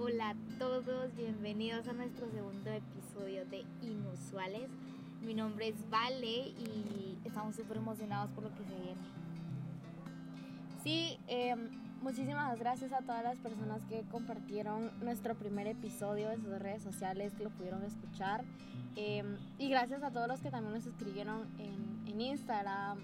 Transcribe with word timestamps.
Hola 0.00 0.30
a 0.30 0.58
todos, 0.60 1.12
bienvenidos 1.16 1.88
a 1.88 1.92
nuestro 1.92 2.30
segundo 2.30 2.70
episodio 2.70 3.44
de 3.46 3.64
Inusuales. 3.82 4.70
Mi 5.22 5.34
nombre 5.34 5.66
es 5.66 5.90
Vale 5.90 6.54
y 6.56 7.18
estamos 7.24 7.56
súper 7.56 7.78
emocionados 7.78 8.30
por 8.30 8.44
lo 8.44 8.50
que 8.50 8.62
se 8.62 8.74
viene. 8.76 9.00
Sí, 10.84 11.18
eh, 11.26 11.56
muchísimas 12.00 12.56
gracias 12.60 12.92
a 12.92 13.00
todas 13.00 13.24
las 13.24 13.38
personas 13.38 13.82
que 13.86 14.04
compartieron 14.08 14.92
nuestro 15.00 15.34
primer 15.34 15.66
episodio 15.66 16.30
en 16.30 16.44
sus 16.44 16.56
redes 16.60 16.84
sociales, 16.84 17.34
que 17.34 17.42
lo 17.42 17.50
pudieron 17.50 17.82
escuchar. 17.82 18.44
Eh, 18.94 19.24
y 19.58 19.68
gracias 19.68 20.04
a 20.04 20.12
todos 20.12 20.28
los 20.28 20.40
que 20.40 20.52
también 20.52 20.74
nos 20.74 20.86
escribieron 20.86 21.48
en, 21.58 21.98
Instagram 22.20 22.98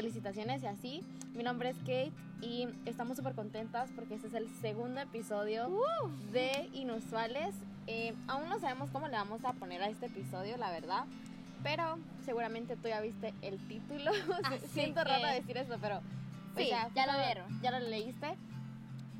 felicitaciones 0.00 0.62
y 0.62 0.66
así. 0.66 1.02
Mi 1.34 1.42
nombre 1.42 1.68
es 1.68 1.76
Kate 1.80 2.10
y 2.40 2.66
estamos 2.86 3.18
súper 3.18 3.34
contentas 3.34 3.90
porque 3.94 4.14
este 4.14 4.28
es 4.28 4.34
el 4.34 4.48
segundo 4.62 4.98
episodio 4.98 5.68
de 6.32 6.70
Inusuales. 6.72 7.54
Eh, 7.86 8.14
aún 8.26 8.48
no 8.48 8.58
sabemos 8.60 8.88
cómo 8.92 9.08
le 9.08 9.16
vamos 9.18 9.44
a 9.44 9.52
poner 9.52 9.82
a 9.82 9.90
este 9.90 10.06
episodio, 10.06 10.56
la 10.56 10.70
verdad. 10.70 11.04
Pero 11.62 11.98
seguramente 12.24 12.76
tú 12.76 12.88
ya 12.88 13.02
viste 13.02 13.34
el 13.42 13.58
título. 13.68 14.10
Así 14.44 14.66
Siento 14.68 15.02
que- 15.02 15.08
raro 15.08 15.26
decir 15.26 15.58
eso, 15.58 15.76
pero... 15.78 16.00
Sí, 16.56 16.70
ya 16.94 17.06
lo 17.06 17.18
vieron. 17.18 17.60
Ya 17.60 17.70
lo 17.70 17.80
leíste. 17.80 18.36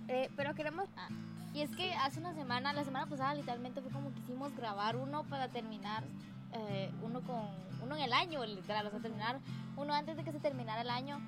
Eh, 0.08 0.30
pero 0.34 0.54
queremos... 0.54 0.88
Ah, 0.96 1.10
y 1.52 1.60
es 1.60 1.76
que 1.76 1.92
hace 1.92 2.20
una 2.20 2.32
semana, 2.32 2.72
la 2.72 2.84
semana 2.84 3.04
pasada 3.04 3.34
literalmente 3.34 3.82
fue 3.82 3.90
como 3.90 4.14
quisimos 4.14 4.56
grabar 4.56 4.96
uno 4.96 5.24
para 5.24 5.48
terminar 5.48 6.04
eh, 6.52 6.90
uno 7.02 7.20
con 7.22 7.40
uno 7.82 7.96
en 7.96 8.02
el 8.02 8.12
año, 8.12 8.44
literal, 8.44 8.86
o 8.86 8.90
sea, 8.90 9.00
terminar 9.00 9.40
uno 9.76 9.94
antes 9.94 10.16
de 10.16 10.24
que 10.24 10.32
se 10.32 10.40
terminara 10.40 10.82
el 10.82 10.90
año. 10.90 11.18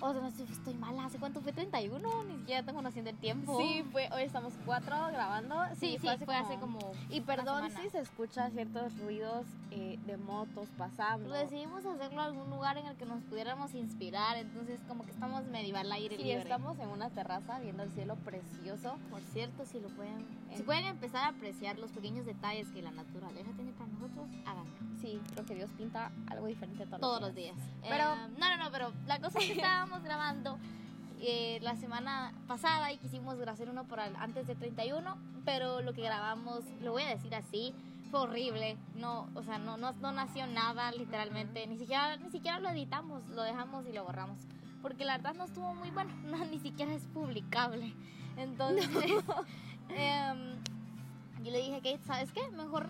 O 0.00 0.12
sea, 0.12 0.20
no 0.20 0.30
sé, 0.30 0.44
estoy 0.44 0.74
mala, 0.74 1.06
¿hace 1.06 1.18
cuánto 1.18 1.40
fue? 1.40 1.54
¿31? 1.54 2.26
Ni 2.26 2.36
siquiera 2.38 2.62
tengo 2.62 2.82
noción 2.82 3.04
del 3.04 3.16
tiempo. 3.16 3.58
Sí, 3.58 3.82
fue, 3.92 4.08
hoy 4.12 4.22
estamos 4.22 4.52
cuatro 4.66 4.94
grabando. 5.10 5.56
sí, 5.80 5.96
sí, 6.00 6.08
fue 6.24 6.36
hace 6.36 6.56
como... 6.58 6.78
Y 7.10 7.22
perdón 7.22 7.70
si 7.70 7.88
se 7.88 8.00
escucha 8.00 8.50
ciertos 8.50 8.96
ruidos 8.98 9.46
eh, 9.70 9.98
de 10.06 10.16
motos 10.18 10.68
pasando. 10.76 11.30
Decidimos 11.30 11.84
hacerlo 11.86 12.20
en 12.22 12.26
algún 12.26 12.50
lugar 12.50 12.76
en 12.76 12.86
el 12.86 12.96
que 12.96 13.06
nos 13.06 13.22
pudiéramos 13.24 13.74
inspirar, 13.74 14.36
entonces 14.36 14.80
como 14.86 15.04
que 15.04 15.10
estamos 15.12 15.44
medio 15.46 15.76
al 15.78 15.90
aire 15.92 16.16
Sí, 16.16 16.22
libre. 16.24 16.42
estamos 16.42 16.78
en 16.78 16.88
una 16.88 17.08
terraza 17.10 17.58
viendo 17.60 17.82
el 17.82 17.90
cielo 17.92 18.16
precioso. 18.16 18.96
Por 19.10 19.22
cierto, 19.22 19.64
si 19.64 19.80
lo 19.80 19.88
pueden, 19.88 20.20
Eh. 20.50 20.56
si 20.58 20.62
pueden 20.62 20.84
empezar 20.84 21.24
a 21.24 21.28
apreciar 21.28 21.78
los 21.78 21.90
pequeños 21.92 22.26
detalles 22.26 22.68
que 22.68 22.82
la 22.82 22.90
naturaleza 22.90 23.50
tiene 23.56 23.72
para 23.72 23.90
nosotros, 23.92 24.28
háganlo. 24.44 24.95
Sí, 25.00 25.20
creo 25.32 25.44
que 25.46 25.54
Dios 25.54 25.70
pinta 25.76 26.10
algo 26.30 26.46
diferente 26.46 26.84
todos, 26.86 27.00
todos 27.00 27.20
los 27.20 27.34
días. 27.34 27.56
Pero- 27.82 28.14
Eh, 28.14 28.28
no, 28.38 28.48
no, 28.50 28.64
no, 28.64 28.70
pero 28.70 28.92
la 29.06 29.20
cosa 29.20 29.38
es 29.38 29.46
que 29.46 29.52
estábamos 29.60 30.02
grabando 30.02 30.58
eh, 31.20 31.58
la 31.62 31.76
semana 31.76 32.32
pasada 32.46 32.92
y 32.92 32.98
quisimos 32.98 33.38
hacer 33.48 33.68
uno 33.70 33.84
por 33.84 34.00
antes 34.00 34.46
de 34.46 34.54
31, 34.54 35.16
pero 35.44 35.80
lo 35.82 35.92
que 35.92 36.02
grabamos, 36.02 36.64
lo 36.82 36.92
voy 36.92 37.02
a 37.02 37.08
decir 37.08 37.34
así, 37.34 37.74
fue 38.10 38.20
horrible. 38.20 38.76
No, 38.96 39.28
o 39.34 39.42
sea, 39.42 39.58
no, 39.58 39.76
no, 39.76 39.92
no 39.92 40.12
nació 40.12 40.46
nada, 40.46 40.90
literalmente. 40.92 41.66
Ni 41.66 41.76
siquiera, 41.78 42.16
ni 42.16 42.30
siquiera 42.30 42.60
lo 42.60 42.68
editamos, 42.68 43.26
lo 43.28 43.42
dejamos 43.42 43.84
y 43.86 43.92
lo 43.92 44.04
borramos. 44.04 44.38
Porque 44.82 45.04
la 45.04 45.16
verdad 45.16 45.34
no 45.34 45.44
estuvo 45.44 45.74
muy 45.74 45.90
bueno, 45.90 46.12
no, 46.24 46.44
ni 46.46 46.58
siquiera 46.58 46.92
es 46.92 47.02
publicable. 47.08 47.92
Entonces, 48.36 48.88
em, 49.88 50.56
yo 51.42 51.50
le 51.50 51.58
dije 51.58 51.80
que, 51.80 51.98
¿sabes 52.06 52.30
qué? 52.32 52.48
Mejor 52.50 52.88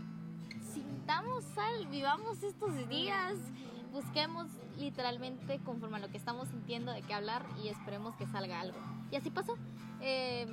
sintamos 0.76 1.44
sal, 1.54 1.86
vivamos 1.86 2.42
estos 2.42 2.88
días, 2.88 3.34
busquemos 3.92 4.46
literalmente 4.78 5.58
conforme 5.60 5.96
a 5.96 6.00
lo 6.00 6.08
que 6.10 6.18
estamos 6.18 6.48
sintiendo 6.48 6.92
de 6.92 7.02
qué 7.02 7.14
hablar 7.14 7.46
y 7.62 7.68
esperemos 7.68 8.14
que 8.16 8.26
salga 8.26 8.60
algo. 8.60 8.78
Y 9.10 9.16
así 9.16 9.30
pasó. 9.30 9.56
Eh, 10.00 10.46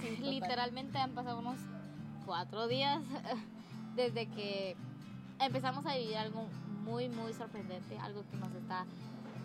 Sí, 0.00 0.08
total. 0.16 0.30
literalmente 0.30 0.98
han 0.98 1.12
pasado 1.12 1.38
unos 1.38 1.58
cuatro 2.24 2.66
días 2.68 3.02
desde 3.96 4.26
que 4.26 4.76
empezamos 5.38 5.84
a 5.86 5.94
vivir 5.94 6.16
algo 6.16 6.46
muy, 6.84 7.08
muy 7.10 7.32
sorprendente, 7.34 7.98
algo 7.98 8.24
que 8.30 8.36
nos 8.38 8.52
está 8.54 8.86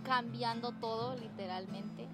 cambiando 0.06 0.72
todo 0.72 1.16
literalmente. 1.18 2.08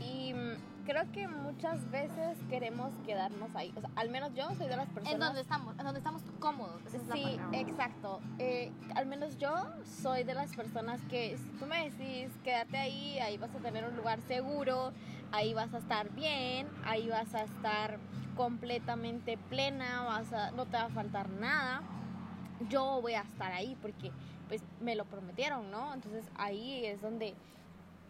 Y 0.00 0.32
mm, 0.32 0.54
creo 0.86 1.10
que 1.12 1.26
muchas 1.28 1.90
veces 1.90 2.38
queremos 2.48 2.92
quedarnos 3.04 3.54
ahí. 3.54 3.72
O 3.76 3.80
sea, 3.80 3.90
al 3.96 4.08
menos 4.08 4.32
yo 4.34 4.48
soy 4.54 4.68
de 4.68 4.76
las 4.76 4.86
personas. 4.88 5.12
En 5.12 5.20
donde 5.20 5.40
estamos, 5.40 5.76
en 5.78 5.84
donde 5.84 5.98
estamos 5.98 6.22
cómodos. 6.38 6.80
esa 6.86 6.96
es 6.96 7.02
Sí, 7.12 7.22
palabra. 7.36 7.58
exacto. 7.60 8.20
Eh, 8.38 8.72
al 8.94 9.06
menos 9.06 9.36
yo 9.38 9.52
soy 10.00 10.24
de 10.24 10.34
las 10.34 10.54
personas 10.54 11.00
que 11.10 11.36
si 11.36 11.50
tú 11.58 11.66
me 11.66 11.90
decís 11.90 12.30
quédate 12.44 12.78
ahí, 12.78 13.18
ahí 13.18 13.36
vas 13.36 13.54
a 13.54 13.58
tener 13.58 13.84
un 13.84 13.96
lugar 13.96 14.20
seguro, 14.22 14.92
ahí 15.32 15.52
vas 15.52 15.74
a 15.74 15.78
estar 15.78 16.08
bien, 16.10 16.68
ahí 16.84 17.08
vas 17.08 17.34
a 17.34 17.42
estar 17.42 17.98
completamente 18.36 19.36
plena, 19.36 20.02
vas 20.04 20.32
a, 20.32 20.50
no 20.52 20.66
te 20.66 20.76
va 20.76 20.84
a 20.84 20.90
faltar 20.90 21.28
nada. 21.30 21.82
Yo 22.70 23.00
voy 23.02 23.14
a 23.14 23.22
estar 23.22 23.52
ahí 23.52 23.76
porque 23.82 24.10
pues 24.48 24.62
me 24.80 24.94
lo 24.94 25.04
prometieron, 25.04 25.70
¿no? 25.70 25.92
Entonces 25.92 26.24
ahí 26.36 26.86
es 26.86 27.02
donde 27.02 27.34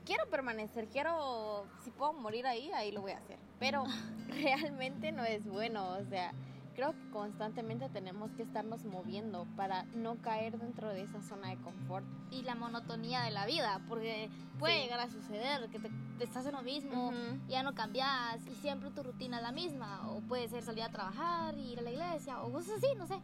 quiero 0.06 0.24
permanecer, 0.30 0.86
quiero, 0.86 1.66
si 1.84 1.90
puedo 1.90 2.14
morir 2.14 2.46
ahí, 2.46 2.70
ahí 2.72 2.92
lo 2.92 3.02
voy 3.02 3.10
a 3.10 3.18
hacer. 3.18 3.36
Pero 3.58 3.84
realmente 4.28 5.12
no 5.12 5.24
es 5.24 5.44
bueno, 5.44 5.90
o 5.90 6.04
sea, 6.08 6.32
creo 6.76 6.92
que 6.92 7.10
constantemente 7.10 7.88
tenemos 7.88 8.30
que 8.32 8.42
estarnos 8.42 8.84
moviendo 8.84 9.46
para 9.56 9.84
no 9.94 10.16
caer 10.20 10.58
dentro 10.58 10.90
de 10.90 11.02
esa 11.02 11.22
zona 11.22 11.48
de 11.48 11.56
confort. 11.56 12.04
y 12.30 12.42
la 12.42 12.54
monotonía 12.54 13.22
de 13.22 13.30
la 13.30 13.46
vida, 13.46 13.80
porque 13.88 14.28
puede 14.58 14.74
Sí. 14.76 14.82
llegar 14.82 15.00
a 15.00 15.08
suceder 15.08 15.70
que 15.70 15.78
te, 15.78 15.90
te 16.18 16.24
estás 16.24 16.44
en 16.44 16.52
lo 16.52 16.62
mismo, 16.62 17.12
ya 17.48 17.62
no 17.62 17.72
cambias 17.74 18.44
y 18.46 18.54
siempre 18.56 18.90
tu 18.90 19.02
rutina 19.04 19.36
es 19.38 19.42
la 19.44 19.52
misma, 19.52 20.10
o 20.10 20.20
puede 20.22 20.48
ser 20.48 20.62
salir 20.64 20.82
a 20.82 20.88
trabajar, 20.90 21.56
ir 21.56 21.78
a 21.78 21.82
la 21.82 21.90
iglesia, 21.92 22.42
o 22.42 22.50
cosas 22.52 22.74
así, 22.78 22.86
no 22.98 23.06
sé. 23.06 23.18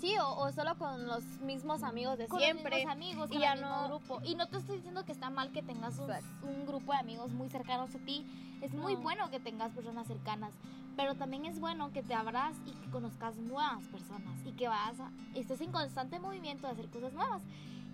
Sí, 0.00 0.14
o, 0.18 0.28
o 0.36 0.52
solo 0.52 0.76
con 0.76 1.06
los 1.06 1.22
mismos 1.40 1.82
amigos 1.82 2.18
de 2.18 2.26
Con 2.28 2.38
siempre. 2.40 2.82
los 2.82 2.92
amigos, 2.92 3.30
y 3.30 3.34
con 3.34 3.40
ya 3.42 3.52
el 3.52 3.60
mismo 3.60 3.76
no- 3.76 3.88
grupo. 3.88 4.20
Y 4.24 4.34
no 4.34 4.46
te 4.48 4.56
estoy 4.58 4.76
diciendo 4.76 5.04
que 5.04 5.12
está 5.12 5.30
mal 5.30 5.52
que 5.52 5.62
tengas 5.62 5.98
un, 5.98 6.10
un 6.48 6.66
grupo 6.66 6.92
de 6.92 6.98
amigos 6.98 7.30
muy 7.32 7.48
cercanos 7.48 7.94
a 7.94 7.98
ti. 8.00 8.26
Es 8.62 8.72
muy 8.74 8.94
No. 8.94 9.00
bueno 9.02 9.30
que 9.30 9.38
tengas 9.40 9.72
personas 9.72 10.06
cercanas. 10.06 10.54
Pero 10.96 11.14
también 11.14 11.44
es 11.44 11.60
bueno 11.60 11.92
que 11.92 12.02
te 12.02 12.14
abras 12.14 12.56
y 12.66 12.70
que 12.72 12.90
conozcas 12.90 13.36
nuevas 13.36 13.86
personas. 13.88 14.40
Y 14.46 14.52
que 14.52 14.68
vas 14.68 14.98
a, 14.98 15.10
estés 15.34 15.60
en 15.60 15.70
constante 15.72 16.18
movimiento 16.18 16.66
de 16.66 16.72
hacer 16.72 16.88
cosas 16.88 17.12
nuevas. 17.12 17.42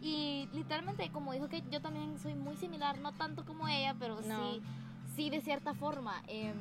Y 0.00 0.48
literalmente, 0.52 1.10
como 1.10 1.32
dijo 1.32 1.48
que 1.48 1.62
yo 1.70 1.80
también 1.80 2.18
soy 2.18 2.34
muy 2.34 2.56
similar, 2.56 2.98
no 2.98 3.12
tanto 3.12 3.44
como 3.44 3.66
ella, 3.68 3.94
pero 3.98 4.20
No. 4.22 4.52
sí, 4.52 4.62
sí 5.16 5.30
de 5.30 5.40
cierta 5.40 5.74
forma. 5.74 6.22
em, 6.28 6.54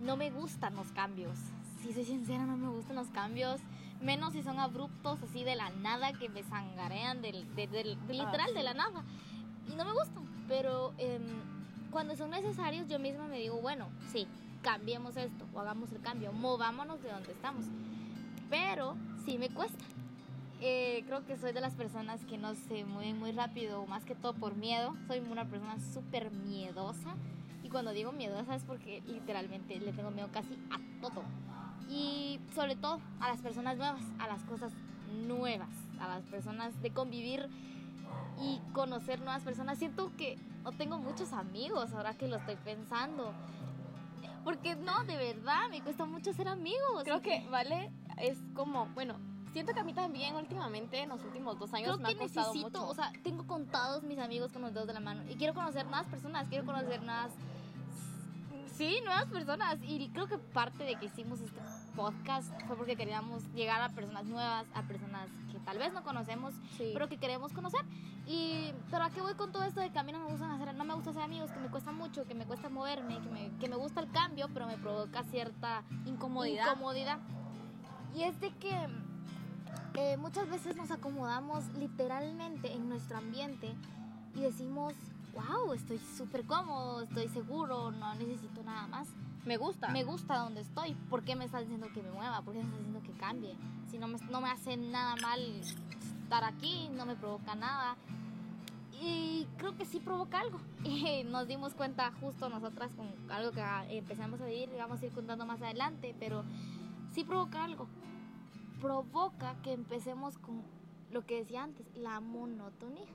no 0.00 0.16
me 0.16 0.30
gustan 0.30 0.74
los 0.74 0.88
cambios. 0.88 1.38
Si 1.82 1.92
soy 1.92 2.04
sincera, 2.04 2.44
no 2.44 2.56
me 2.56 2.68
gustan 2.68 2.96
los 2.96 3.08
cambios. 3.08 3.60
Menos 4.02 4.32
si 4.34 4.42
son 4.42 4.58
abruptos, 4.58 5.18
así 5.22 5.44
de 5.44 5.54
la 5.54 5.70
nada, 5.70 6.12
que 6.12 6.28
me 6.28 6.42
sangarean 6.42 7.22
del, 7.22 7.54
de- 7.54 7.66
del- 7.68 8.06
de- 8.06 8.20
Ah, 8.20 8.24
literal 8.24 8.48
sí. 8.48 8.54
de 8.54 8.62
la 8.62 8.74
nada. 8.74 9.02
Y 9.70 9.74
no 9.76 9.84
me 9.84 9.92
gustan. 9.92 10.24
Pero 10.48 10.92
em, 10.98 11.22
cuando 11.90 12.16
son 12.16 12.30
necesarios, 12.30 12.86
yo 12.88 12.98
misma 12.98 13.28
me 13.28 13.38
digo, 13.38 13.60
bueno, 13.62 13.86
sí, 14.12 14.26
cambiemos 14.64 15.16
esto, 15.16 15.44
o 15.52 15.60
hagamos 15.60 15.92
el 15.92 16.00
cambio, 16.00 16.32
movámonos 16.32 17.00
de 17.02 17.10
donde 17.10 17.32
estamos. 17.32 17.66
Pero 18.48 18.96
sí 19.24 19.38
me 19.38 19.50
cuesta. 19.50 19.84
Eh, 20.60 21.04
creo 21.06 21.26
que 21.26 21.36
soy 21.36 21.52
de 21.52 21.60
las 21.60 21.74
personas 21.74 22.24
que 22.24 22.38
no 22.38 22.54
se 22.54 22.84
mueven 22.84 23.18
muy 23.18 23.32
rápido, 23.32 23.86
más 23.86 24.04
que 24.04 24.14
todo 24.14 24.32
por 24.32 24.56
miedo. 24.56 24.96
Soy 25.06 25.20
una 25.20 25.44
persona 25.44 25.76
súper 25.92 26.30
miedosa. 26.30 27.14
Y 27.62 27.68
cuando 27.68 27.92
digo 27.92 28.12
miedosa 28.12 28.54
es 28.54 28.64
porque 28.64 29.02
literalmente 29.06 29.78
le 29.78 29.92
tengo 29.92 30.10
miedo 30.10 30.28
casi 30.32 30.58
a 30.70 30.78
todo. 31.00 31.22
Y 31.90 32.40
sobre 32.54 32.76
todo 32.76 33.00
a 33.20 33.28
las 33.28 33.42
personas 33.42 33.76
nuevas, 33.76 34.02
a 34.18 34.26
las 34.26 34.42
cosas 34.44 34.72
nuevas, 35.26 35.68
a 36.00 36.08
las 36.08 36.22
personas 36.24 36.80
de 36.80 36.90
convivir 36.90 37.50
y 38.40 38.60
conocer 38.72 39.18
nuevas 39.20 39.42
personas. 39.42 39.78
Siento 39.78 40.10
que 40.16 40.38
no 40.62 40.72
tengo 40.72 40.98
muchos 40.98 41.34
amigos 41.34 41.92
ahora 41.92 42.14
que 42.14 42.28
lo 42.28 42.36
estoy 42.36 42.56
pensando. 42.56 43.34
Porque 44.44 44.76
no, 44.76 45.04
de 45.04 45.16
verdad, 45.16 45.68
me 45.70 45.80
cuesta 45.82 46.04
mucho 46.04 46.32
ser 46.32 46.48
amigos. 46.48 47.02
Creo 47.04 47.22
que 47.22 47.46
Vale 47.50 47.90
es 48.18 48.38
como, 48.54 48.86
bueno, 48.94 49.16
siento 49.52 49.72
que 49.72 49.80
a 49.80 49.84
mí 49.84 49.94
también 49.94 50.34
últimamente, 50.36 51.00
en 51.00 51.08
los 51.08 51.22
últimos 51.24 51.58
dos 51.58 51.72
años, 51.72 51.96
Creo 51.96 51.98
me 51.98 52.14
que 52.14 52.14
ha 52.14 52.26
costado 52.26 52.52
necesito, 52.52 52.80
mucho. 52.80 52.90
o 52.90 52.94
sea, 52.94 53.12
tengo 53.22 53.46
contados 53.46 54.02
mis 54.02 54.18
amigos 54.18 54.52
con 54.52 54.62
los 54.62 54.74
dedos 54.74 54.86
de 54.86 54.92
la 54.94 55.00
mano 55.00 55.22
y 55.30 55.34
quiero 55.36 55.54
conocer 55.54 55.86
nuevas 55.86 56.06
personas, 56.08 56.46
quiero 56.48 56.64
conocer 56.66 57.02
nuevas, 57.02 57.32
sí, 58.76 59.00
nuevas 59.04 59.26
personas 59.26 59.78
y 59.82 60.08
creo 60.10 60.26
que 60.26 60.38
parte 60.38 60.84
de 60.84 60.96
que 60.96 61.06
hicimos 61.06 61.40
este 61.40 61.60
podcast 61.96 62.48
fue 62.66 62.76
porque 62.76 62.96
queríamos 62.96 63.44
llegar 63.54 63.80
a 63.80 63.88
personas 63.90 64.24
nuevas, 64.24 64.66
a 64.74 64.82
personas 64.82 65.28
tal 65.64 65.78
vez 65.78 65.92
no 65.92 66.02
conocemos, 66.02 66.54
Sí. 66.76 66.90
pero 66.92 67.08
que 67.08 67.18
queremos 67.18 67.52
conocer. 67.52 67.84
Y 68.26 68.72
pero 68.90 69.04
a 69.04 69.10
qué 69.10 69.20
voy 69.20 69.34
con 69.34 69.52
todo 69.52 69.64
esto 69.64 69.80
de 69.80 69.90
que 69.90 69.98
a 69.98 70.02
mí 70.02 70.12
no 70.12 70.18
me 70.18 70.26
gustan 70.30 70.50
hacer, 70.50 70.74
no 70.74 70.84
me 70.84 70.94
gusta 70.94 71.10
hacer 71.10 71.22
amigos, 71.22 71.50
que 71.50 71.60
me 71.60 71.68
cuesta 71.68 71.92
mucho, 71.92 72.24
que 72.26 72.34
me 72.34 72.46
cuesta 72.46 72.68
moverme, 72.68 73.20
que 73.20 73.28
me, 73.28 73.50
que 73.58 73.68
me 73.68 73.76
gusta 73.76 74.00
el 74.00 74.10
cambio, 74.10 74.48
pero 74.52 74.66
me 74.66 74.78
provoca 74.78 75.22
cierta 75.24 75.82
Incomodidad. 76.06 76.66
incomodidad. 76.68 77.18
Y 78.14 78.22
es 78.22 78.40
de 78.40 78.50
que 78.52 78.88
eh, 79.94 80.16
muchas 80.16 80.48
veces 80.48 80.76
nos 80.76 80.90
acomodamos 80.90 81.64
literalmente 81.78 82.72
en 82.72 82.88
nuestro 82.88 83.18
ambiente 83.18 83.74
y 84.34 84.40
decimos, 84.40 84.94
wow, 85.34 85.72
estoy 85.72 85.98
súper 85.98 86.44
cómodo, 86.46 87.02
estoy 87.02 87.28
seguro, 87.28 87.90
no 87.90 88.14
necesito 88.14 88.62
nada 88.62 88.86
más. 88.86 89.08
Me 89.44 89.56
gusta. 89.58 89.88
Me 89.88 90.04
gusta 90.04 90.38
donde 90.38 90.62
estoy. 90.62 90.94
¿Por 91.10 91.22
qué 91.24 91.36
me 91.36 91.44
estás 91.44 91.60
diciendo 91.62 91.88
que 91.92 92.02
me 92.02 92.10
mueva? 92.10 92.40
¿Por 92.42 92.54
qué 92.54 92.60
me 92.60 92.64
estás 92.64 92.78
diciendo 92.78 93.02
que 93.02 93.12
cambie? 93.18 93.54
Si 93.94 94.00
no 94.00 94.08
me, 94.08 94.18
no 94.28 94.40
me 94.40 94.50
hace 94.50 94.76
nada 94.76 95.14
mal 95.22 95.40
estar 96.24 96.42
aquí, 96.42 96.88
no 96.96 97.06
me 97.06 97.14
provoca 97.14 97.54
nada. 97.54 97.94
Y 99.00 99.46
creo 99.56 99.76
que 99.76 99.84
sí 99.84 100.00
provoca 100.00 100.40
algo. 100.40 100.58
Nos 101.30 101.46
dimos 101.46 101.74
cuenta 101.74 102.10
justo 102.20 102.48
nosotras 102.48 102.92
con 102.94 103.06
algo 103.30 103.52
que 103.52 103.62
empezamos 103.96 104.40
a 104.40 104.46
vivir, 104.46 104.68
vamos 104.76 105.00
a 105.00 105.06
ir 105.06 105.12
contando 105.12 105.46
más 105.46 105.62
adelante, 105.62 106.12
pero 106.18 106.42
sí 107.12 107.22
provoca 107.22 107.62
algo. 107.62 107.86
Provoca 108.80 109.54
que 109.62 109.72
empecemos 109.72 110.38
con 110.38 110.64
lo 111.12 111.24
que 111.24 111.36
decía 111.36 111.62
antes, 111.62 111.86
la 111.94 112.18
monotonía. 112.18 113.06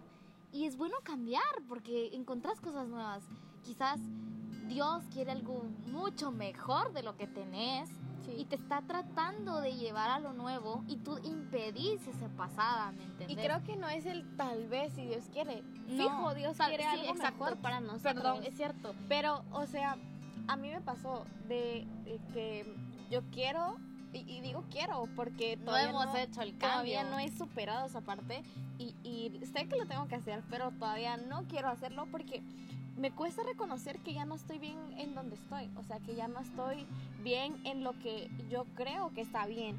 Y 0.54 0.64
es 0.64 0.78
bueno 0.78 0.96
cambiar 1.04 1.44
porque 1.68 2.16
encontrás 2.16 2.62
cosas 2.62 2.88
nuevas. 2.88 3.26
Quizás 3.66 4.00
Dios 4.70 5.04
quiere 5.12 5.32
algo 5.32 5.64
mucho 5.88 6.32
mejor 6.32 6.94
de 6.94 7.02
lo 7.02 7.18
que 7.18 7.28
tenés 7.28 7.90
y 8.38 8.46
te 8.46 8.56
está 8.56 8.84
tratando 8.84 9.60
de 9.62 9.74
llevar 9.76 10.12
a 10.12 10.20
lo 10.20 10.34
nuevo 10.34 10.84
y 10.88 10.98
tú 10.98 11.18
impedís 11.24 12.08
esa 12.08 12.28
pasada, 12.38 12.92
¿me 12.92 13.04
entiendes? 13.04 13.32
Y 13.32 13.36
creo 13.36 13.64
que 13.64 13.76
no 13.76 13.90
es 13.90 14.06
el 14.06 14.24
tal 14.38 14.68
vez 14.68 14.94
si 14.94 15.06
Dios 15.06 15.26
quiere. 15.34 15.64
Fijo, 15.88 16.36
Dios 16.36 16.56
quiere 16.58 16.86
algo 16.86 17.16
mejor 17.16 17.58
para 17.58 17.80
nosotros. 17.80 18.14
Perdón, 18.14 18.44
es 18.44 18.56
cierto. 18.56 18.94
Pero, 19.08 19.44
o 19.52 19.66
sea, 19.66 19.98
a 20.48 20.56
mí 20.56 20.70
me 20.70 20.82
pasó 20.82 21.26
de, 21.48 21.88
que 22.34 22.72
yo 23.10 23.22
quiero 23.32 23.78
y, 24.14 24.42
digo 24.42 24.64
quiero 24.72 25.08
porque 25.16 25.58
todavía 25.58 25.92
no 25.92 26.04
hemos 26.04 26.16
hecho 26.16 26.42
el 26.42 26.52
cambio. 26.58 26.70
Todavía 26.70 27.04
no 27.04 27.20
he 27.20 27.30
superado 27.30 27.88
esa 27.88 28.02
parte 28.02 28.44
y, 28.78 28.96
y 29.04 29.40
sé 29.52 29.68
que 29.68 29.76
lo 29.76 29.88
tengo 29.88 30.08
que 30.08 30.16
hacer, 30.16 30.44
pero 30.50 30.72
todavía 30.72 31.18
no 31.18 31.46
quiero 31.48 31.70
hacerlo 31.70 32.08
porque 32.12 32.44
me 33.00 33.12
cuesta 33.12 33.44
reconocer 33.44 34.00
que 34.00 34.14
ya 34.14 34.26
no 34.26 34.36
estoy 34.36 34.60
bien 34.60 34.78
en 34.98 35.16
donde 35.16 35.36
estoy, 35.36 35.70
o 35.78 35.84
sea, 35.84 36.00
que 36.00 36.16
ya 36.16 36.28
no 36.28 36.40
estoy 36.40 36.86
bien 37.24 37.56
en 37.66 37.84
lo 37.84 37.94
que 38.00 38.30
yo 38.50 38.66
creo 38.76 39.12
que 39.14 39.22
está 39.22 39.46
bien. 39.46 39.78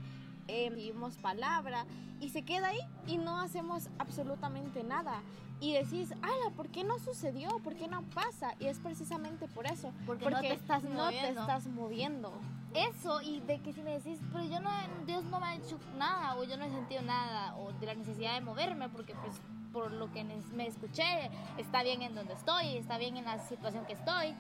Eh, 0.49 0.71
vivimos 0.71 1.17
palabra 1.19 1.85
y 2.21 2.31
se 2.31 2.43
queda 2.43 2.69
ahí 2.69 2.81
y 3.07 3.19
no 3.19 3.39
hacemos 3.39 3.89
absolutamente 3.99 4.83
nada. 4.83 5.23
Y 5.61 5.75
decís, 5.75 6.13
ala, 6.23 6.51
¿por 6.57 6.69
qué 6.71 6.83
no 6.83 6.99
sucedió? 6.99 7.59
¿Por 7.59 7.75
qué 7.75 7.87
no 7.87 8.03
pasa? 8.15 8.55
Y 8.59 8.67
es 8.67 8.79
precisamente 8.79 9.47
por 9.47 9.67
eso. 9.67 9.93
Porque, 10.07 10.29
no 10.31 10.41
te 10.41 10.55
estás 10.55 10.83
no 10.83 11.05
moviendo. 11.05 11.21
te 11.21 11.41
estás 11.41 11.67
moviendo. 11.67 12.33
Eso, 12.75 13.21
y 13.21 13.41
de 13.41 13.59
que 13.61 13.73
si 13.73 13.83
me 13.83 13.99
decís, 13.99 14.19
pero 14.33 14.45
yo 14.45 14.61
no, 14.61 14.71
Dios 15.05 15.25
no 15.25 15.41
me 15.41 15.47
ha 15.47 15.55
hecho 15.57 15.79
nada, 15.99 16.37
o 16.37 16.45
yo 16.45 16.57
no 16.57 16.65
he 16.65 16.71
sentido 16.71 17.03
nada, 17.03 17.57
o 17.57 17.73
de 17.73 17.87
la 17.87 17.95
necesidad 17.95 18.35
de 18.35 18.41
moverme, 18.43 18.89
porque 18.89 19.15
pues 19.15 19.41
por 19.73 19.93
lo 19.93 20.13
que 20.13 20.25
me 20.25 20.67
escuché, 20.67 21.31
está 21.59 21.83
bien 21.83 22.03
en 22.03 22.15
donde 22.15 22.35
estoy, 22.35 22.77
está 22.77 22.99
bien 22.99 23.17
en 23.17 23.25
la 23.25 23.39
situación 23.39 23.85
que 23.87 23.95
estoy. 23.95 24.35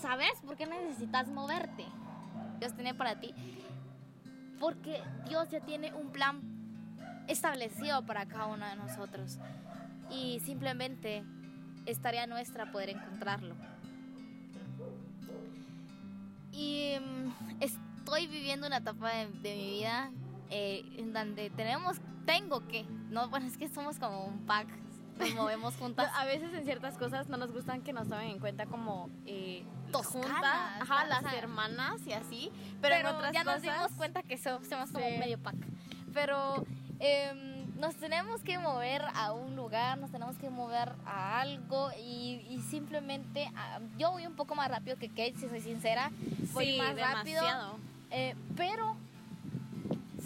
¿Sabes 0.00 0.32
por 0.44 0.56
qué 0.56 0.66
necesitas 0.66 1.28
moverte? 1.28 1.86
Dios 2.58 2.74
tiene 2.74 2.94
para 2.94 3.20
ti. 3.20 3.34
Porque 4.60 5.02
Dios 5.28 5.48
ya 5.50 5.60
tiene 5.60 5.92
un 5.94 6.10
plan 6.10 6.40
establecido 7.26 8.04
para 8.04 8.26
cada 8.26 8.46
uno 8.46 8.66
de 8.66 8.76
nosotros. 8.76 9.38
Y 10.10 10.40
simplemente 10.40 11.24
estaría 11.86 12.26
nuestra 12.26 12.70
poder 12.70 12.90
encontrarlo. 12.90 13.54
Y 16.54 16.94
mm, 17.00 17.62
estoy 17.62 18.26
viviendo 18.26 18.66
una 18.66 18.78
etapa 18.78 19.10
de, 19.10 19.26
de 19.26 19.56
mi 19.56 19.70
vida 19.70 20.10
eh, 20.50 20.84
en 20.98 21.12
donde 21.12 21.50
tenemos, 21.50 21.96
tengo 22.26 22.66
que, 22.68 22.84
no, 23.10 23.28
bueno, 23.28 23.46
es 23.46 23.56
que 23.56 23.68
somos 23.68 23.98
como 23.98 24.24
un 24.24 24.46
pack, 24.46 24.68
nos 25.18 25.30
movemos 25.34 25.74
juntas. 25.76 26.10
a 26.14 26.24
veces 26.24 26.52
en 26.54 26.64
ciertas 26.64 26.96
cosas 26.96 27.28
no 27.28 27.36
nos 27.36 27.52
gustan 27.52 27.82
que 27.82 27.92
nos 27.92 28.08
tomen 28.08 28.30
en 28.30 28.38
cuenta 28.38 28.66
como 28.66 29.10
eh, 29.26 29.64
juntas, 29.92 30.80
ajá, 30.80 31.06
las 31.06 31.32
hermanas 31.32 32.00
y 32.06 32.12
así, 32.12 32.50
pero, 32.80 32.94
en 32.94 33.06
otras 33.06 33.32
ya 33.32 33.44
nos 33.44 33.62
dimos 33.62 33.92
cuenta 33.96 34.22
que 34.22 34.38
somos, 34.38 34.68
somos 34.68 34.90
como 34.90 35.06
un 35.06 35.18
medio 35.18 35.38
pack. 35.38 35.56
Pero 36.12 36.64
eh, 37.00 37.53
nos 37.78 37.96
tenemos 37.96 38.42
que 38.42 38.58
mover 38.58 39.02
a 39.14 39.32
un 39.32 39.56
lugar, 39.56 39.98
nos 39.98 40.10
tenemos 40.10 40.36
que 40.38 40.48
mover 40.48 40.92
a 41.06 41.40
algo 41.40 41.90
y, 41.98 42.46
y 42.48 42.60
simplemente 42.70 43.50
ah, 43.56 43.80
yo 43.98 44.12
voy 44.12 44.26
un 44.26 44.34
poco 44.36 44.54
más 44.54 44.70
rápido 44.70 44.96
que 44.96 45.08
Kate, 45.08 45.34
si 45.36 45.48
soy 45.48 45.60
sincera, 45.60 46.10
voy 46.52 46.72
sí, 46.72 46.78
más 46.78 46.94
demasiado. 46.94 47.72
rápido. 47.72 47.94
Eh, 48.10 48.34
pero 48.56 48.96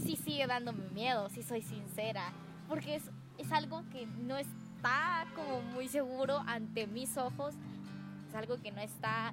sí 0.04 0.16
sigue 0.16 0.46
dándome 0.46 0.88
miedo, 0.90 1.28
si 1.30 1.42
soy 1.42 1.62
sincera, 1.62 2.32
porque 2.68 2.96
es, 2.96 3.04
es 3.38 3.50
algo 3.50 3.82
que 3.92 4.06
no 4.06 4.36
está 4.36 5.26
como 5.34 5.62
muy 5.62 5.88
seguro 5.88 6.42
ante 6.46 6.86
mis 6.86 7.16
ojos, 7.16 7.54
es 8.28 8.34
algo 8.34 8.58
que 8.60 8.72
no 8.72 8.80
está 8.80 9.32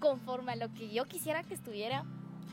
conforme 0.00 0.52
a 0.52 0.56
lo 0.56 0.72
que 0.74 0.92
yo 0.92 1.06
quisiera 1.06 1.44
que 1.44 1.54
estuviera, 1.54 2.04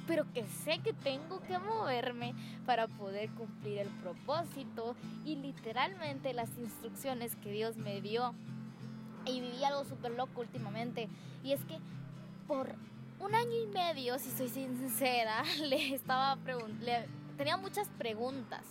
pero 0.07 0.25
que 0.33 0.45
sé 0.45 0.80
que 0.80 0.94
tengo 0.94 1.42
que 1.42 1.57
moverme 1.59 2.33
para 2.65 2.88
poder 2.88 3.30
cumplir 3.31 3.80
el 3.80 3.89
propósito 3.89 4.95
y 5.25 5.36
literalmente 5.36 6.33
las 6.33 6.50
instrucciones 6.57 7.36
que 7.38 7.51
Dios 7.51 7.77
me 7.77 8.01
dio. 8.01 8.33
Y 9.25 9.39
viví 9.39 9.63
algo 9.63 9.86
súper 9.86 10.12
loco 10.13 10.42
últimamente, 10.42 11.07
y 11.44 11.51
es 11.51 11.63
que 11.65 11.77
por 12.48 12.75
un 13.19 13.36
año 13.36 13.56
y 13.63 13.68
medio, 13.68 14.18
si 14.18 14.31
soy 14.31 14.50
sincera, 14.50 15.44
le 15.59 15.94
estaba 15.94 16.36
preguntando 16.38 16.86
tenía 17.42 17.57
muchas 17.57 17.88
preguntas, 17.98 18.62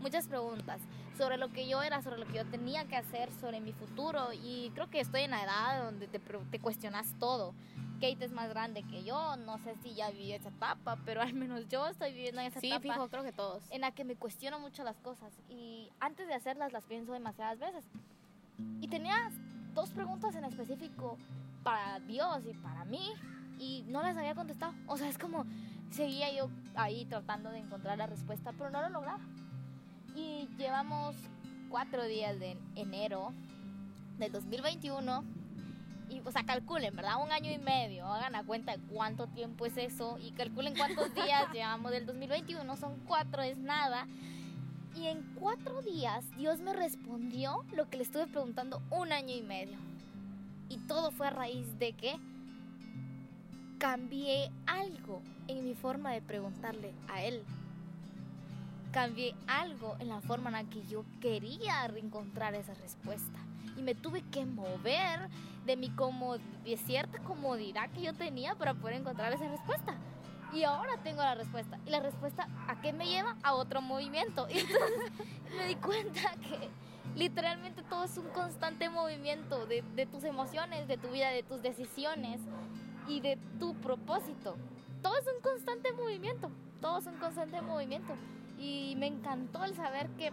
muchas 0.00 0.28
preguntas 0.28 0.80
sobre 1.18 1.38
lo 1.38 1.52
que 1.52 1.66
yo 1.66 1.82
era, 1.82 2.02
sobre 2.02 2.18
lo 2.18 2.26
que 2.26 2.34
yo 2.34 2.46
tenía 2.46 2.84
que 2.84 2.94
hacer, 2.94 3.28
sobre 3.40 3.60
mi 3.60 3.72
futuro. 3.72 4.28
Y 4.32 4.70
creo 4.74 4.88
que 4.88 5.00
estoy 5.00 5.22
en 5.22 5.32
la 5.32 5.42
edad 5.42 5.84
donde 5.84 6.06
te, 6.06 6.20
te 6.20 6.60
cuestionas 6.60 7.14
todo. 7.18 7.52
Kate 8.02 8.24
es 8.24 8.32
más 8.32 8.48
grande 8.48 8.82
que 8.82 9.04
yo, 9.04 9.36
no 9.36 9.58
sé 9.58 9.76
si 9.76 9.94
ya 9.94 10.10
viví 10.10 10.32
esa 10.32 10.48
etapa, 10.48 10.98
pero 11.06 11.22
al 11.22 11.34
menos 11.34 11.68
yo 11.68 11.86
estoy 11.86 12.12
viviendo 12.12 12.40
en 12.40 12.48
esa 12.48 12.58
sí, 12.58 12.66
etapa. 12.66 12.82
fijo, 12.82 13.08
creo 13.08 13.22
que 13.22 13.32
todos. 13.32 13.62
En 13.70 13.82
la 13.82 13.92
que 13.92 14.02
me 14.04 14.16
cuestiono 14.16 14.58
mucho 14.58 14.82
las 14.82 14.98
cosas 14.98 15.32
y 15.48 15.88
antes 16.00 16.26
de 16.26 16.34
hacerlas 16.34 16.72
las 16.72 16.84
pienso 16.84 17.12
demasiadas 17.12 17.60
veces. 17.60 17.84
Y 18.80 18.88
tenía 18.88 19.30
dos 19.72 19.90
preguntas 19.90 20.34
en 20.34 20.44
específico 20.44 21.16
para 21.62 22.00
Dios 22.00 22.42
y 22.44 22.54
para 22.54 22.84
mí 22.84 23.12
y 23.60 23.84
no 23.86 24.02
las 24.02 24.16
había 24.16 24.34
contestado. 24.34 24.74
O 24.88 24.96
sea, 24.96 25.08
es 25.08 25.16
como, 25.16 25.46
seguía 25.92 26.32
yo 26.32 26.50
ahí 26.74 27.04
tratando 27.04 27.50
de 27.50 27.58
encontrar 27.58 27.98
la 27.98 28.08
respuesta, 28.08 28.52
pero 28.52 28.70
no 28.70 28.82
lo 28.82 28.88
lograba. 28.88 29.22
Y 30.16 30.48
llevamos 30.58 31.14
cuatro 31.70 32.04
días 32.04 32.40
de 32.40 32.58
enero 32.74 33.32
del 34.18 34.32
2021. 34.32 35.41
Y, 36.12 36.20
o 36.24 36.30
sea, 36.30 36.44
calculen, 36.44 36.94
¿verdad? 36.94 37.22
Un 37.22 37.32
año 37.32 37.50
y 37.50 37.58
medio. 37.58 38.06
Hagan 38.06 38.34
a 38.34 38.44
cuenta 38.44 38.76
de 38.76 38.82
cuánto 38.84 39.26
tiempo 39.28 39.64
es 39.66 39.76
eso. 39.76 40.18
Y 40.18 40.32
calculen 40.32 40.76
cuántos 40.76 41.14
días 41.14 41.50
llevamos 41.52 41.90
del 41.90 42.04
2021. 42.06 42.76
Son 42.76 42.96
cuatro, 43.06 43.42
es 43.42 43.56
nada. 43.56 44.06
Y 44.94 45.06
en 45.06 45.22
cuatro 45.40 45.80
días 45.80 46.24
Dios 46.36 46.60
me 46.60 46.74
respondió 46.74 47.64
lo 47.74 47.88
que 47.88 47.96
le 47.96 48.02
estuve 48.02 48.26
preguntando 48.26 48.82
un 48.90 49.12
año 49.12 49.34
y 49.34 49.42
medio. 49.42 49.78
Y 50.68 50.78
todo 50.86 51.10
fue 51.10 51.28
a 51.28 51.30
raíz 51.30 51.78
de 51.78 51.92
que 51.94 52.18
cambié 53.78 54.50
algo 54.66 55.22
en 55.48 55.64
mi 55.64 55.74
forma 55.74 56.12
de 56.12 56.20
preguntarle 56.20 56.92
a 57.08 57.22
él. 57.22 57.42
Cambié 58.92 59.34
algo 59.46 59.96
en 60.00 60.08
la 60.08 60.20
forma 60.20 60.50
en 60.50 60.64
la 60.64 60.70
que 60.70 60.86
yo 60.86 61.04
quería 61.20 61.84
encontrar 61.86 62.54
esa 62.54 62.74
respuesta. 62.74 63.38
Y 63.76 63.82
me 63.82 63.94
tuve 63.94 64.22
que 64.30 64.44
mover 64.44 65.28
de 65.64 65.76
mi 65.76 65.90
como 65.90 66.36
de 66.38 66.76
cierta 66.76 67.18
comodidad 67.20 67.90
que 67.90 68.02
yo 68.02 68.12
tenía 68.12 68.54
para 68.54 68.74
poder 68.74 68.96
encontrar 68.96 69.32
esa 69.32 69.48
respuesta. 69.48 69.96
Y 70.52 70.64
ahora 70.64 70.98
tengo 71.02 71.22
la 71.22 71.34
respuesta. 71.34 71.78
Y 71.86 71.90
la 71.90 72.00
respuesta, 72.00 72.48
¿a 72.68 72.80
qué 72.82 72.92
me 72.92 73.06
lleva? 73.06 73.36
A 73.42 73.54
otro 73.54 73.80
movimiento. 73.80 74.46
Y 74.50 74.58
entonces 74.58 75.12
me 75.56 75.66
di 75.66 75.76
cuenta 75.76 76.34
que 76.42 76.68
literalmente 77.16 77.82
todo 77.82 78.04
es 78.04 78.16
un 78.18 78.28
constante 78.28 78.90
movimiento 78.90 79.66
de, 79.66 79.82
de 79.96 80.06
tus 80.06 80.24
emociones, 80.24 80.86
de 80.86 80.98
tu 80.98 81.08
vida, 81.08 81.30
de 81.30 81.42
tus 81.42 81.62
decisiones 81.62 82.40
y 83.08 83.20
de 83.20 83.38
tu 83.58 83.74
propósito 83.76 84.56
todo 85.02 85.18
es 85.18 85.26
un 85.26 85.42
constante 85.42 85.92
movimiento, 85.92 86.50
todo 86.80 86.98
es 86.98 87.06
un 87.06 87.16
constante 87.16 87.60
movimiento. 87.60 88.14
Y 88.58 88.94
me 88.96 89.06
encantó 89.06 89.64
el 89.64 89.74
saber 89.74 90.08
que, 90.10 90.30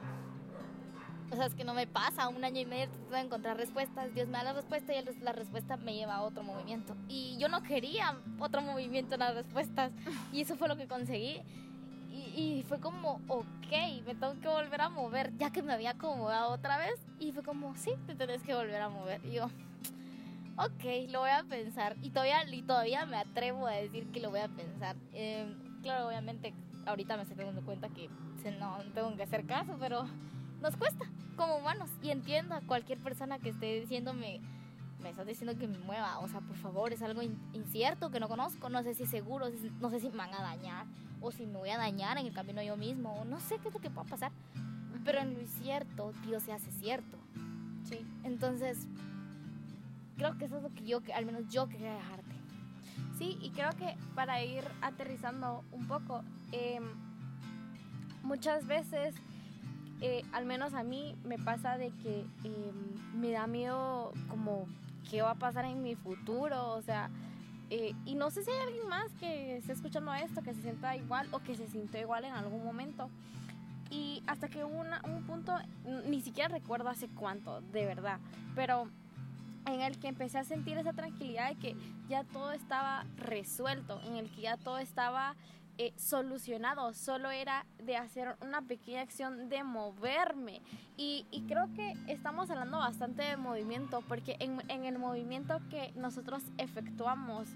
o 1.32 1.36
sea, 1.36 1.46
es 1.46 1.56
que 1.56 1.64
no 1.64 1.74
me 1.74 1.88
pasa 1.88 2.28
un 2.28 2.44
año 2.44 2.62
y 2.62 2.66
medio 2.66 2.88
tratando 2.88 3.16
de 3.16 3.22
encontrar 3.22 3.58
respuestas, 3.58 4.14
Dios 4.14 4.28
me 4.28 4.38
da 4.38 4.44
la 4.44 4.54
respuesta 4.54 4.94
y 4.94 5.04
la 5.22 5.32
respuesta 5.32 5.78
me 5.78 5.96
lleva 5.96 6.16
a 6.16 6.22
otro 6.22 6.44
movimiento. 6.44 6.96
Y 7.08 7.38
yo 7.38 7.50
no 7.50 7.64
quería 7.64 8.18
otro 8.40 8.62
movimiento 8.62 9.16
en 9.16 9.22
las 9.22 9.36
respuestas 9.36 9.92
y 10.32 10.42
eso 10.42 10.56
fue 10.56 10.68
lo 10.68 10.78
que 10.78 10.88
conseguí. 10.88 11.42
Y, 12.12 12.42
y, 12.42 12.64
fue 12.68 12.80
como, 12.80 13.22
ok, 13.28 13.72
me 14.06 14.16
tengo 14.16 14.40
que 14.42 14.48
volver 14.48 14.82
a 14.82 14.90
mover, 14.90 15.36
ya 15.38 15.52
que 15.52 15.62
me 15.62 15.74
había 15.74 15.92
acomodado 15.92 16.52
otra 16.52 16.78
vez. 16.78 17.00
Y 17.20 17.32
fue 17.32 17.44
como, 17.44 17.76
sí, 17.76 17.92
te 18.08 18.16
tenés 18.16 18.42
que 18.44 18.54
volver 18.54 18.82
a 18.82 18.90
mover. 18.90 19.24
Y 19.24 19.34
yo, 19.34 19.46
ok, 20.60 21.10
lo 21.10 21.22
voy 21.22 21.30
a 21.30 21.44
pensar. 21.44 21.96
Y 22.02 22.10
todavía, 22.10 22.44
y 22.52 22.62
todavía 22.62 23.06
me 23.06 23.18
atrevo 23.18 23.68
a 23.68 23.72
decir 23.72 24.12
que 24.12 24.20
lo 24.20 24.30
voy 24.30 24.42
a 24.42 24.50
pensar. 24.50 24.96
Eh, 25.14 25.54
claro, 25.82 26.08
obviamente, 26.08 26.54
ahorita 26.89 27.15
me 27.17 27.24
estoy 27.24 27.38
dando 27.38 27.62
cuenta 27.62 27.89
que 27.89 28.10
no 28.60 28.77
tengo 28.93 29.15
que 29.15 29.24
hacer 29.24 29.46
caso, 29.46 29.77
pero 29.79 30.05
nos 30.62 30.75
cuesta 30.75 31.05
como 31.36 31.58
humanos. 31.58 31.89
Y 32.01 32.10
entiendo 32.10 32.55
a 32.55 32.62
cualquier 32.62 33.00
persona 33.00 33.39
que 33.39 33.50
esté 33.50 33.79
diciéndome, 33.79 34.41
me 35.01 35.10
estás 35.10 35.25
diciendo 35.25 35.58
que 35.58 35.67
me 35.67 35.77
mueva. 35.79 36.19
O 36.19 36.27
sea, 36.27 36.41
por 36.41 36.55
favor, 36.58 36.91
es 36.91 37.01
algo 37.01 37.22
incierto 37.53 38.12
que 38.12 38.19
no 38.19 38.27
conozco. 38.27 38.69
No 38.69 38.84
sé 38.84 38.93
si 38.93 39.05
seguro, 39.05 39.48
no 39.79 39.89
sé 39.89 40.00
si 40.00 40.10
me 40.10 40.17
van 40.17 40.34
a 40.34 40.41
dañar 40.41 40.86
o 41.22 41.31
si 41.31 41.46
me 41.46 41.58
voy 41.58 41.69
a 41.69 41.77
dañar 41.77 42.17
en 42.17 42.25
el 42.25 42.34
camino 42.34 42.62
yo 42.62 42.77
mismo. 42.77 43.13
O 43.13 43.25
no 43.25 43.39
sé 43.39 43.58
qué 43.60 43.69
es 43.69 43.74
lo 43.74 43.79
que 43.79 43.89
pueda 43.89 44.08
pasar. 44.08 44.31
Pero 45.05 45.19
en 45.19 45.34
lo 45.34 45.41
incierto, 45.41 46.12
Dios 46.25 46.43
se 46.43 46.51
hace 46.51 46.72
cierto. 46.72 47.17
Sí. 47.84 48.05
Entonces, 48.24 48.88
creo 50.17 50.38
que 50.38 50.46
eso 50.46 50.58
es 50.58 50.63
lo 50.63 50.74
que 50.74 50.86
yo, 50.86 51.01
al 51.15 51.25
menos 51.25 51.48
yo 51.50 51.69
quería 51.69 51.93
dejarte. 51.93 52.38
Sí, 53.18 53.38
y 53.41 53.50
creo 53.50 53.72
que 53.72 53.96
para 54.15 54.44
ir 54.44 54.63
aterrizando 54.82 55.63
un 55.72 55.88
poco, 55.88 56.24
em, 56.51 56.84
muchas 58.24 58.65
veces, 58.65 59.13
eh, 60.01 60.24
al 60.32 60.46
menos 60.46 60.74
a 60.74 60.84
mí, 60.84 61.15
me 61.25 61.38
pasa 61.38 61.77
de 61.77 61.91
que 62.01 62.25
em, 62.44 63.20
me 63.20 63.32
da 63.32 63.48
miedo 63.48 64.13
como 64.29 64.68
qué 65.10 65.22
va 65.22 65.32
a 65.32 65.36
pasar 65.36 65.65
en 65.65 65.84
mi 65.84 65.96
futuro, 65.96 66.72
o 66.72 66.82
sea, 66.82 67.10
eh, 67.70 67.94
y 68.06 68.15
no 68.15 68.32
sé 68.32 68.44
si 68.44 68.51
hay 68.51 68.60
alguien 68.60 68.88
más 68.88 69.12
que 69.20 69.58
esté 69.58 69.74
escuchando 69.74 70.13
esto, 70.13 70.41
que 70.41 70.53
se 70.53 70.62
sienta 70.62 70.96
igual 70.96 71.27
o 71.32 71.39
que 71.39 71.56
se 71.56 71.68
sintió 71.68 72.00
igual 72.00 72.25
en 72.25 72.34
algún 72.34 72.63
momento. 72.63 73.10
Y 73.91 74.24
hasta 74.27 74.48
que 74.48 74.63
hubo 74.63 74.82
un 74.82 75.24
punto, 75.24 75.56
ni 76.08 76.22
siquiera 76.22 76.48
recuerdo 76.48 76.89
hace 76.89 77.08
cuánto, 77.08 77.62
de 77.62 77.86
verdad, 77.86 78.20
pero 78.56 78.88
en 79.74 79.82
el 79.82 80.00
que 80.00 80.08
empecé 80.08 80.38
a 80.38 80.44
sentir 80.44 80.78
esa 80.78 80.94
tranquilidad 80.94 81.50
de 81.50 81.56
que 81.56 81.76
ya 82.08 82.24
todo 82.24 82.52
estaba 82.52 83.06
resuelto, 83.18 84.02
en 84.06 84.16
el 84.16 84.30
que 84.30 84.42
ya 84.42 84.58
todo 84.58 84.78
estaba 84.78 85.36
eh, 85.81 85.93
solucionado, 85.95 86.93
solo 86.93 87.31
era 87.31 87.65
de 87.81 87.95
hacer 87.95 88.36
una 88.41 88.62
pequeña 88.62 89.00
acción 89.00 89.48
de 89.48 89.63
moverme. 89.63 90.62
Y, 90.98 91.25
creo 91.48 91.74
que 91.74 91.95
estamos 92.07 92.50
hablando 92.50 92.79
bastante 92.79 93.24
de 93.24 93.38
movimiento, 93.38 94.03
porque 94.09 94.36
en, 94.41 94.59
el 94.83 95.00
movimiento 95.00 95.62
que 95.69 95.93
nosotros 95.95 96.43
efectuamos, 96.57 97.48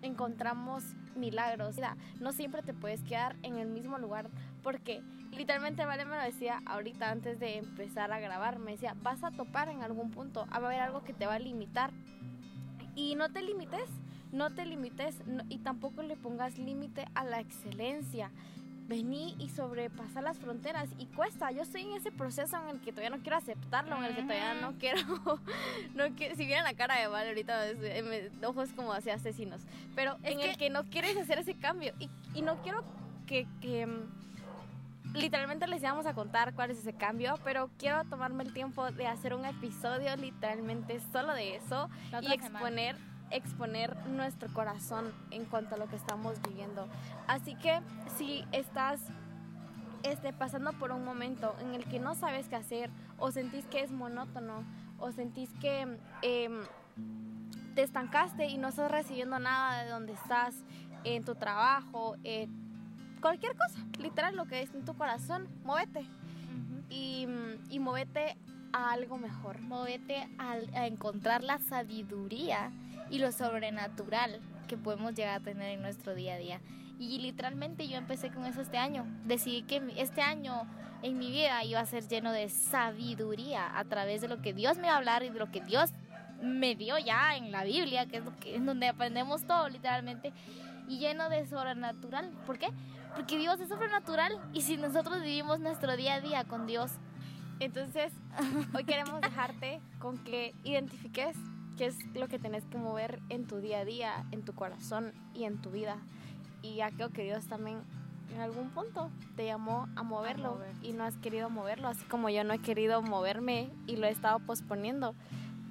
encontramos 0.00 0.84
milagros. 1.16 1.74
No 2.20 2.30
siempre 2.30 2.62
te 2.62 2.72
puedes 2.72 3.02
quedar 3.02 3.34
en 3.42 3.58
el 3.58 3.66
mismo 3.66 3.98
lugar 3.98 4.30
porque 4.62 5.02
literalmente 5.32 5.84
Vale 5.84 6.04
me 6.04 6.16
lo 6.16 6.22
decía 6.22 6.62
ahorita 6.66 7.10
antes 7.10 7.40
de 7.40 7.58
empezar 7.58 8.12
a 8.12 8.20
grabar, 8.20 8.60
me 8.60 8.70
decía, 8.70 8.94
vas 9.02 9.24
a 9.24 9.32
topar 9.32 9.68
en 9.68 9.82
algún 9.82 10.12
punto, 10.12 10.46
va 10.46 10.54
a 10.54 10.66
haber 10.66 10.80
algo 10.80 11.02
que 11.02 11.14
te 11.14 11.26
va 11.26 11.34
a 11.34 11.40
limitar. 11.40 11.90
Y 12.94 13.16
no 13.16 13.28
te 13.32 13.42
limites, 13.42 13.88
no 14.32 14.50
te 14.50 14.64
limites 14.64 15.16
y 15.48 15.58
tampoco 15.58 16.02
le 16.02 16.16
pongas 16.16 16.58
límite 16.58 17.06
a 17.14 17.24
la 17.24 17.40
excelencia. 17.40 18.30
Vení 18.88 19.36
y 19.38 19.48
sobrepasar 19.48 20.24
las 20.24 20.38
fronteras 20.38 20.88
y 20.98 21.06
cuesta. 21.06 21.50
Yo 21.52 21.62
estoy 21.62 21.82
en 21.82 21.92
ese 21.92 22.10
proceso 22.10 22.60
en 22.62 22.68
el 22.68 22.80
que 22.80 22.90
todavía 22.90 23.16
no 23.16 23.22
quiero 23.22 23.36
aceptarlo, 23.36 23.96
en 23.96 24.04
el 24.04 24.16
que 24.16 24.22
todavía 24.22 24.54
no 24.54 24.72
quiero, 24.78 25.00
no 25.94 26.04
si 26.16 26.46
vieran 26.46 26.64
la 26.64 26.74
cara 26.74 26.98
de 26.98 27.06
Vale 27.06 27.28
ahorita, 27.28 27.70
eh, 27.70 28.30
ojos 28.44 28.70
como 28.74 28.92
hacia 28.92 29.14
asesinos, 29.14 29.62
pero 29.94 30.18
en 30.24 30.40
el 30.40 30.56
que 30.56 30.68
no 30.68 30.84
quieres 30.84 31.16
hacer 31.16 31.38
ese 31.38 31.54
cambio 31.54 31.94
y, 32.00 32.10
y 32.34 32.42
no 32.42 32.60
quiero 32.62 32.82
que, 33.26 33.46
que 33.60 33.86
mm, 33.86 35.14
literalmente 35.14 35.66
les 35.68 35.82
íbamos 35.82 36.06
a 36.06 36.14
contar 36.14 36.54
cuál 36.54 36.70
es 36.70 36.78
ese 36.78 36.92
cambio, 36.92 37.34
pero 37.44 37.70
quiero 37.78 38.04
tomarme 38.04 38.44
el 38.44 38.52
tiempo 38.52 38.90
de 38.90 39.06
hacer 39.06 39.32
un 39.34 39.44
episodio 39.44 40.16
literalmente 40.16 41.00
solo 41.12 41.34
de 41.34 41.56
eso 41.56 41.88
y 42.20 42.32
exponer 42.32 42.96
exponer 43.32 43.96
nuestro 44.06 44.52
corazón 44.52 45.12
en 45.30 45.44
cuanto 45.44 45.74
a 45.74 45.78
lo 45.78 45.88
que 45.88 45.96
estamos 45.96 46.40
viviendo. 46.42 46.88
Así 47.26 47.54
que 47.56 47.80
si 48.16 48.44
estás 48.52 49.00
este, 50.02 50.32
pasando 50.32 50.72
por 50.74 50.92
un 50.92 51.04
momento 51.04 51.54
en 51.60 51.74
el 51.74 51.84
que 51.84 51.98
no 51.98 52.14
sabes 52.14 52.48
qué 52.48 52.56
hacer 52.56 52.90
o 53.18 53.30
sentís 53.30 53.66
que 53.66 53.80
es 53.80 53.90
monótono 53.90 54.64
o 54.98 55.12
sentís 55.12 55.50
que 55.60 55.98
em, 56.22 56.60
te 57.74 57.82
estancaste 57.82 58.46
y 58.46 58.58
no 58.58 58.68
estás 58.68 58.90
recibiendo 58.90 59.38
nada 59.38 59.84
de 59.84 59.90
donde 59.90 60.12
estás, 60.12 60.54
en 61.04 61.24
tu 61.24 61.34
trabajo, 61.34 62.16
cualquier 63.20 63.56
cosa, 63.56 63.80
literal 63.98 64.36
lo 64.36 64.46
que 64.46 64.62
es 64.62 64.72
en 64.72 64.84
tu 64.84 64.94
corazón, 64.94 65.48
muévete. 65.64 66.06
y, 66.88 67.26
y 67.70 67.78
muévete 67.80 68.36
a 68.72 68.92
algo 68.92 69.18
mejor. 69.18 69.60
Muévete 69.60 70.28
a, 70.38 70.52
a 70.52 70.86
encontrar 70.86 71.42
la 71.42 71.58
sabiduría 71.58 72.70
y 73.10 73.18
lo 73.18 73.32
sobrenatural 73.32 74.40
que 74.68 74.76
podemos 74.76 75.14
llegar 75.14 75.40
a 75.40 75.44
tener 75.44 75.70
en 75.70 75.82
nuestro 75.82 76.14
día 76.14 76.34
a 76.34 76.38
día. 76.38 76.60
Y 76.98 77.18
literalmente 77.18 77.88
yo 77.88 77.96
empecé 77.96 78.30
con 78.30 78.46
eso 78.46 78.60
este 78.60 78.78
año. 78.78 79.04
Decidí 79.24 79.62
que 79.62 79.82
este 79.96 80.22
año 80.22 80.66
en 81.02 81.18
mi 81.18 81.30
vida 81.30 81.64
iba 81.64 81.80
a 81.80 81.86
ser 81.86 82.06
lleno 82.06 82.32
de 82.32 82.48
sabiduría 82.48 83.76
a 83.76 83.84
través 83.84 84.20
de 84.20 84.28
lo 84.28 84.40
que 84.40 84.54
Dios 84.54 84.78
me 84.78 84.86
va 84.86 84.94
a 84.94 84.96
hablar 84.98 85.22
y 85.24 85.30
de 85.30 85.38
lo 85.38 85.50
que 85.50 85.60
Dios 85.60 85.90
me 86.40 86.74
dio 86.74 86.98
ya 86.98 87.36
en 87.36 87.52
la 87.52 87.64
Biblia, 87.64 88.06
que 88.06 88.18
es 88.18 88.24
lo 88.24 88.36
que, 88.36 88.56
en 88.56 88.66
donde 88.66 88.88
aprendemos 88.88 89.44
todo 89.44 89.68
literalmente, 89.68 90.32
y 90.88 90.98
lleno 90.98 91.28
de 91.28 91.46
sobrenatural. 91.46 92.30
¿Por 92.46 92.58
qué? 92.58 92.68
Porque 93.14 93.38
Dios 93.38 93.60
es 93.60 93.68
sobrenatural 93.68 94.38
y 94.52 94.62
si 94.62 94.76
nosotros 94.76 95.20
vivimos 95.22 95.60
nuestro 95.60 95.96
día 95.96 96.14
a 96.14 96.20
día 96.20 96.44
con 96.44 96.66
Dios. 96.66 96.92
Entonces, 97.60 98.12
hoy 98.74 98.84
queremos 98.84 99.20
dejarte 99.20 99.80
con 99.98 100.18
que 100.18 100.54
identifiques 100.64 101.36
qué 101.76 101.86
es 101.86 101.96
lo 102.14 102.28
que 102.28 102.38
tenés 102.38 102.64
que 102.64 102.78
mover 102.78 103.20
en 103.28 103.46
tu 103.46 103.58
día 103.58 103.80
a 103.80 103.84
día, 103.84 104.24
en 104.30 104.42
tu 104.42 104.54
corazón 104.54 105.12
y 105.34 105.44
en 105.44 105.60
tu 105.60 105.70
vida. 105.70 105.96
Y 106.62 106.76
ya 106.76 106.90
creo 106.90 107.10
que 107.10 107.24
Dios 107.24 107.46
también 107.46 107.82
en 108.34 108.40
algún 108.40 108.70
punto 108.70 109.10
te 109.36 109.44
llamó 109.44 109.88
a 109.96 110.02
moverlo 110.02 110.58
y 110.82 110.92
no 110.92 111.04
has 111.04 111.16
querido 111.18 111.50
moverlo, 111.50 111.88
así 111.88 112.04
como 112.04 112.30
yo 112.30 112.44
no 112.44 112.54
he 112.54 112.58
querido 112.58 113.02
moverme 113.02 113.68
y 113.86 113.96
lo 113.96 114.06
he 114.06 114.10
estado 114.10 114.38
posponiendo. 114.40 115.14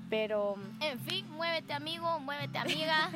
Pero... 0.10 0.56
En 0.82 1.00
fin, 1.00 1.30
muévete 1.32 1.74
amigo, 1.74 2.20
muévete 2.20 2.58
amiga. 2.58 3.10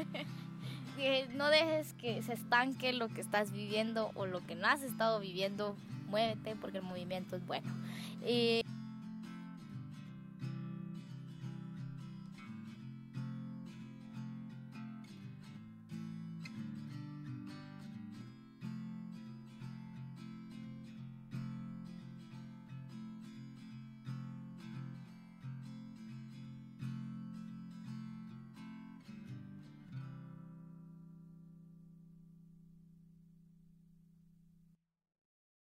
no 1.35 1.49
dejes 1.49 1.93
que 1.93 2.23
se 2.23 2.33
estanque 2.33 2.93
lo 2.93 3.09
que 3.09 3.21
estás 3.21 3.51
viviendo 3.51 4.11
o 4.15 4.25
lo 4.25 4.45
que 4.45 4.55
no 4.55 4.67
has 4.67 4.81
estado 4.81 5.19
viviendo. 5.19 5.75
Muévete 6.07 6.55
porque 6.55 6.77
el 6.77 6.83
movimiento 6.83 7.35
es 7.35 7.45
bueno. 7.45 7.69
Eh, 8.21 8.63